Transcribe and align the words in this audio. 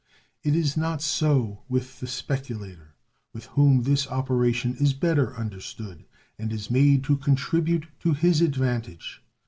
It 0.43 0.55
is 0.55 0.75
not 0.75 0.99
so 1.03 1.61
with 1.69 1.99
the 1.99 2.07
speculator, 2.07 2.95
by 3.35 3.41
whom 3.41 3.83
this 3.83 4.07
operation 4.07 4.75
is 4.77 4.93
better 4.93 5.35
understood, 5.37 6.05
and 6.39 6.51
is 6.51 6.71
made 6.71 7.03
to 7.03 7.17
contribute 7.17 7.85
to 7.99 8.15
his 8.15 8.41
advantage. 8.41 9.23